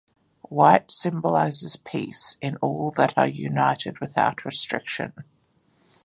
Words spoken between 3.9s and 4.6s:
without